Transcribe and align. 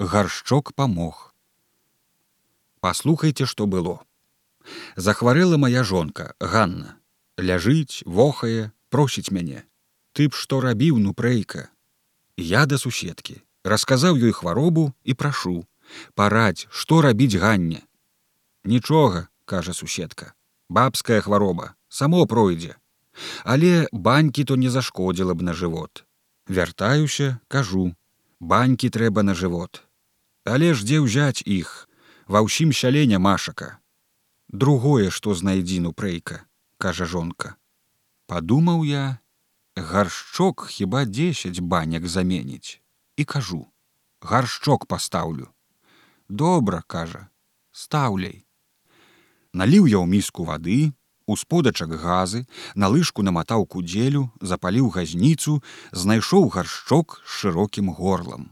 гаршчок 0.00 0.72
памог. 0.72 1.34
Паслухайте, 2.80 3.44
што 3.44 3.66
было. 3.66 4.00
Захварэла 4.96 5.58
моя 5.60 5.84
жонка 5.84 6.34
Ганна, 6.40 6.96
ляжыць, 7.36 8.00
вохае, 8.06 8.72
просіць 8.88 9.30
мяне. 9.30 9.64
Ты 10.16 10.28
б 10.28 10.32
што 10.32 10.60
рабіў 10.64 10.96
ну 10.96 11.12
прэйка. 11.12 11.68
Я 12.36 12.64
да 12.64 12.78
суседкі, 12.80 13.44
расказаў 13.62 14.16
ёй 14.16 14.32
хваробу 14.32 14.94
і 15.04 15.12
прашу, 15.12 15.68
парадь, 16.14 16.64
што 16.70 17.02
рабіць 17.04 17.36
ганне. 17.36 17.84
Нічога, 18.64 19.28
кажа 19.44 19.76
суседка, 19.76 20.32
бабская 20.68 21.20
хвароба, 21.20 21.76
само 21.88 22.24
пройдзе. 22.24 22.80
Але 23.44 23.84
банькі 23.92 24.48
то 24.48 24.56
не 24.56 24.70
зашкодзіла 24.70 25.36
б 25.36 25.44
на 25.44 25.52
жывот. 25.52 26.08
Вяртаюся, 26.48 27.38
кажу, 27.48 27.92
банькі 28.40 28.88
трэба 28.88 29.22
на 29.22 29.36
жывот. 29.36 29.84
Але 30.50 30.74
ж 30.74 30.82
дзе 30.82 30.98
ўзяць 30.98 31.46
іх, 31.46 31.86
ва 32.26 32.42
ўсім 32.42 32.74
сяленя 32.74 33.22
машака. 33.22 33.78
Другое, 34.50 35.14
што 35.14 35.34
знайдзіну 35.38 35.94
прэйка, 35.94 36.42
кажа 36.74 37.06
жонка. 37.06 37.54
Падумаў 38.26 38.82
я, 38.82 39.22
гаршчок 39.78 40.66
хіба 40.66 41.04
10 41.06 41.62
баняк 41.62 42.10
заменіць 42.10 42.82
і 43.16 43.24
кажу: 43.24 43.62
гаршчок 44.20 44.90
пастаўлю. 44.90 45.54
Добра, 46.28 46.82
кажа, 46.82 47.28
стаўляй. 47.70 48.42
Наліў 49.54 49.86
я 49.86 50.02
ў 50.02 50.06
міску 50.10 50.50
вады, 50.50 50.90
у 51.30 51.36
сподачак 51.38 51.94
газы, 51.94 52.46
на 52.74 52.90
лыжку 52.90 53.22
наматаў 53.22 53.70
кудзелю, 53.70 54.30
запаліў 54.42 54.90
газніцу, 54.98 55.62
знайшоў 55.92 56.50
гаршчок 56.50 57.22
з 57.22 57.38
шырокім 57.38 57.94
горлам. 57.94 58.50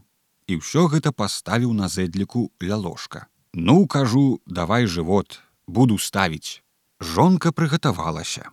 І 0.49 0.61
ўсё 0.61 0.89
гэта 0.89 1.13
паставіў 1.13 1.73
на 1.77 1.89
зэдліку 1.89 2.51
ля 2.65 2.77
ложка. 2.77 3.27
Ну 3.53 3.87
кажу, 3.87 4.41
давай 4.47 4.87
жывот, 4.87 5.41
буду 5.67 5.99
ставіць. 5.99 6.63
Жонка 7.01 7.53
прыгатавалася 7.53 8.51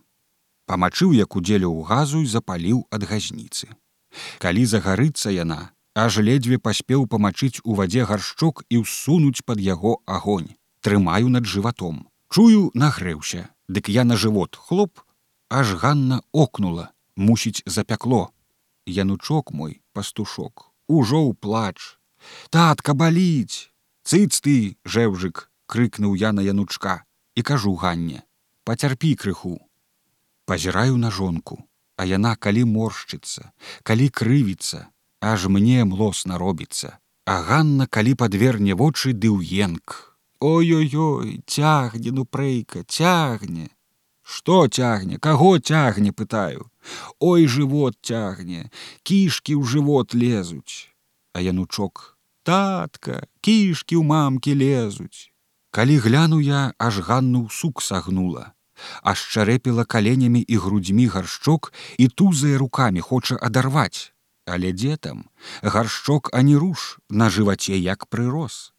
памачыў 0.66 1.14
як 1.14 1.36
удзелю 1.36 1.70
ў 1.72 1.86
газу 1.90 2.22
і 2.26 2.30
запаліў 2.34 2.84
ад 2.98 3.06
газніцы. 3.10 3.70
Калі 4.44 4.66
загарыцца 4.66 5.34
яна, 5.36 5.72
аж 5.94 6.20
ледзьве 6.28 6.58
паспеў 6.58 7.08
памачыць 7.12 7.62
у 7.64 7.78
вадзе 7.80 8.06
гаршчок 8.10 8.64
і 8.70 8.82
ўсунуць 8.84 9.46
пад 9.46 9.62
яго 9.62 10.02
агонь. 10.06 10.54
Трымаю 10.82 11.30
над 11.30 11.46
жыватом. 11.46 12.08
Чую, 12.30 12.72
нагрэўся, 12.74 13.50
Дык 13.68 13.90
я 13.90 14.04
на 14.06 14.16
жывот 14.16 14.56
хлоп, 14.56 15.02
аж 15.50 15.74
Ганна 15.82 16.22
окнула, 16.32 16.92
мусіць 17.16 17.64
запякло. 17.66 18.30
Янучок 18.86 19.52
мой, 19.52 19.82
пастушок, 19.94 20.70
ужо 20.88 21.22
ў 21.26 21.34
плач. 21.34 21.98
Татка 22.50 22.94
баліць! 22.94 23.72
Цыц 24.06 24.42
ты, 24.42 24.78
жэўжык, 24.86 25.50
крыкнуў 25.66 26.16
я 26.16 26.32
на 26.32 26.42
янучка 26.46 27.06
і 27.36 27.42
кажу 27.42 27.74
Ганне: 27.76 28.22
Пацярпі 28.64 29.16
крыху, 29.16 29.58
пазіраю 30.46 30.98
на 30.98 31.10
жонку 31.12 31.66
а 31.98 32.06
яна 32.06 32.36
калі 32.36 32.66
моршчыцца 32.72 33.52
калі 33.88 34.08
крывіцца 34.20 34.88
аж 35.26 35.48
мне 35.50 35.86
млосна 35.86 36.38
робіцца. 36.38 37.00
А 37.26 37.42
Ганна 37.42 37.88
калі 37.88 38.14
падверне 38.14 38.76
вочы 38.78 39.14
ды 39.14 39.32
ўенк 39.34 39.96
ой-ой-ой 40.40 41.42
цягне 41.48 42.12
ну 42.12 42.26
прэйка 42.26 42.84
цягне 42.86 43.72
что 44.26 44.68
цягне? 44.68 45.22
Каго 45.22 45.60
цягне 45.60 46.12
пытаю. 46.12 46.66
Ой 47.22 47.46
жывот 47.46 48.02
цягне 48.02 48.74
кішки 49.06 49.54
ў 49.54 49.62
жывот 49.62 50.18
лезуць. 50.18 50.90
А 51.38 51.46
янучок 51.46 52.18
татка 52.42 53.30
кішки 53.46 53.94
ў 53.94 54.04
мамкі 54.04 54.58
лезуць 54.58 55.30
калі 55.76 56.00
гляну 56.00 56.40
я 56.40 56.72
аж 56.80 57.04
ганну 57.04 57.50
сук 57.52 57.82
сагнула. 57.84 58.56
Ашчарэпіла 59.04 59.84
каленямі 59.84 60.40
і 60.40 60.56
грудзьмі 60.64 61.08
гаршчок 61.12 61.74
і 62.00 62.08
тузае 62.08 62.56
руками 62.56 63.04
хоча 63.04 63.36
адарваць. 63.36 64.16
Але 64.48 64.72
дзе 64.72 64.96
там? 64.96 65.28
Гаршчок 65.60 66.32
ані 66.32 66.56
руш 66.56 66.96
на 67.10 67.28
жываце 67.28 67.76
як 67.76 68.08
прырос. 68.08 68.72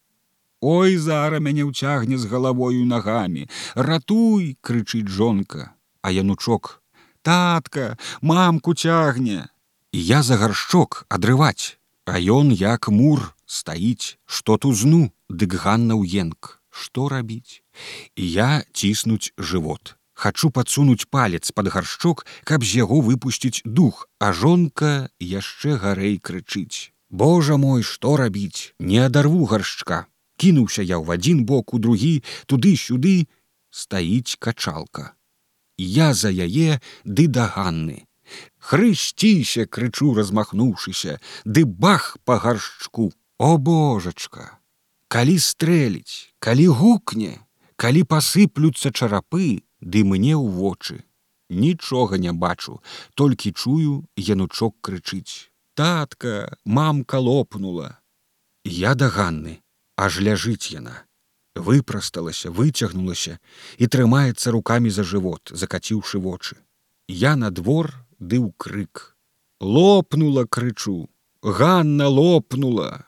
Ой 0.61 0.97
зара 0.97 1.41
мяне 1.41 1.65
ўцягне 1.69 2.19
з 2.19 2.25
галавою 2.27 2.85
нагамі, 2.85 3.49
ратуй, 3.75 4.57
крычыць 4.61 5.09
жонка, 5.09 5.73
а 6.03 6.11
янучок: 6.11 6.83
татка, 7.23 7.99
мамку 8.23 8.75
цягне. 8.75 9.49
І 9.93 10.05
я 10.05 10.23
за 10.23 10.37
гаршчок 10.37 11.05
адрываць, 11.09 11.77
А 12.07 12.21
ён 12.23 12.55
як 12.55 12.87
мур 12.89 13.35
стаіць, 13.51 14.15
што 14.31 14.55
тузну, 14.63 15.11
дык 15.29 15.59
ганна 15.59 15.99
ўенк 15.99 16.63
што 16.71 17.09
рабіць? 17.11 17.67
І 18.15 18.23
я 18.31 18.63
ціснуць 18.73 19.35
жывот. 19.39 19.97
Хачу 20.15 20.51
падсунуць 20.55 21.11
палец 21.11 21.51
под 21.51 21.73
гаршчок 21.75 22.25
каб 22.45 22.63
з 22.63 22.87
яго 22.87 23.01
выпусціць 23.03 23.65
дух. 23.65 24.07
А 24.23 24.33
жонка 24.33 25.11
яшчэ 25.19 25.77
гарэй 25.83 26.21
крычыць. 26.23 26.95
Божа 27.11 27.57
мой 27.57 27.83
што 27.83 28.17
рабіць? 28.17 28.73
Не 28.79 29.03
адарву 29.09 29.45
гаршчка 29.51 30.07
кінуўся 30.37 30.83
я 30.83 30.97
ў 31.01 31.21
адзін 31.21 31.45
бок 31.45 31.75
у 31.75 31.79
другі 31.79 32.23
туды-сюды 32.47 33.29
стаіць 33.71 34.37
качалка. 34.39 35.15
Я 35.77 36.13
за 36.15 36.33
яе 36.33 36.81
ды 37.05 37.27
да 37.29 37.49
ганны 37.53 38.07
хрысціся 38.59 39.67
крычу 39.67 40.15
размахнуўшыся. 40.15 41.21
Ды 41.45 41.65
бах 41.65 42.17
па 42.25 42.39
гаршчку! 42.39 43.13
О 43.39 43.59
божачка! 43.59 44.59
Калі 45.09 45.39
стрэліць 45.39 46.33
калі 46.39 46.67
гукне 46.79 47.39
калі 47.77 48.03
пасыплюцца 48.09 48.91
чарапы 48.91 49.63
ды 49.81 50.03
мне 50.05 50.35
ў 50.35 50.47
вочы. 50.51 51.05
Нічога 51.49 52.19
не 52.19 52.33
бачу 52.33 52.81
толькі 53.15 53.53
чую 53.53 54.09
янучок 54.17 54.75
крычыць. 54.81 55.53
Татка 55.75 56.57
мамка 56.65 57.21
лопнула! 57.21 58.01
Я 58.65 58.95
да 58.95 59.09
ганны 59.13 59.61
аж 59.97 60.21
ляжыць 60.21 60.71
яна. 60.73 61.03
Выпрасталася 61.57 62.53
выцягнулася 62.53 63.39
і 63.81 63.89
трымаецца 63.89 64.53
руками 64.53 64.93
за 64.93 65.03
жывот 65.03 65.51
закаціўшы 65.51 66.21
вочы. 66.21 66.57
Я 67.09 67.37
на 67.37 67.51
двор 67.51 67.93
ды 68.21 68.37
ў 68.37 68.53
крык. 68.61 69.17
Лопнула 69.61 70.45
крычу 70.45 71.09
ганна 71.43 72.09
лопнула! 72.09 73.05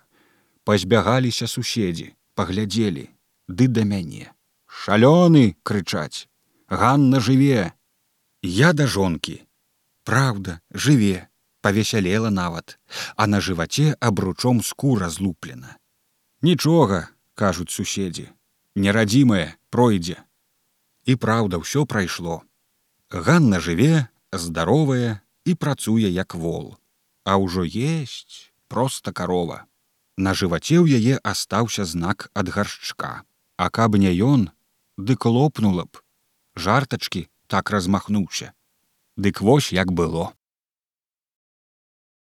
Пазбягаліся 0.64 1.46
суседзі 1.48 2.14
паглядзелі 2.34 3.08
ды 3.48 3.68
да 3.68 3.84
мяне. 3.84 4.32
Шалёны 4.66 5.56
крычаць. 5.62 6.28
Ганна 6.68 7.20
жыве! 7.20 7.72
Я 8.42 8.72
да 8.72 8.86
жонкі 8.86 9.44
Праўда 10.04 10.60
жыве 10.72 11.28
павесялела 11.60 12.30
нават 12.30 12.78
а 13.16 13.26
на 13.26 13.40
жываце 13.40 13.96
абручом 14.00 14.62
скура 14.62 15.08
злуплена 15.08 15.76
нічога 16.42 17.08
кажуць 17.34 17.70
суседзі 17.70 18.28
нерадзімае 18.74 19.46
пройдзе 19.70 20.18
і 21.04 21.16
праўда 21.16 21.62
ўсё 21.64 21.86
прайшло 21.86 22.42
Ганна 23.10 23.58
жыве 23.64 24.08
здаровая 24.32 25.20
і 25.44 25.54
працуе 25.54 26.12
як 26.12 26.34
вол 26.34 26.76
а 27.24 27.36
ўжо 27.36 27.64
есть 27.64 28.52
просто 28.68 29.12
карова 29.12 29.68
На 30.18 30.34
жываце 30.34 30.74
ў 30.82 30.98
яе 30.98 31.14
астаўся 31.30 31.84
знак 31.86 32.26
ад 32.34 32.48
гаршчка. 32.50 33.22
А 33.54 33.70
каб 33.70 33.94
не 34.02 34.10
ён, 34.10 34.50
дык 34.98 35.26
лопнула 35.30 35.84
б. 35.86 36.02
Жартачкі 36.58 37.30
так 37.46 37.70
размахнуўся. 37.70 38.50
Дык 39.14 39.38
вось 39.46 39.70
як 39.70 39.94
было. 39.94 40.34